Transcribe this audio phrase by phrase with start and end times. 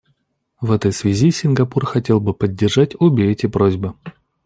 [0.61, 3.93] В этой связи Сингапур хотел бы поддержать обе эти просьбы.